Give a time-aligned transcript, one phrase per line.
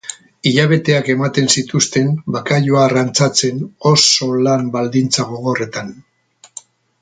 [0.51, 3.61] Hilabeteak ematen zituzten bakailaoa arrantzatzen
[3.91, 5.95] oso lan baldintza gogorretan.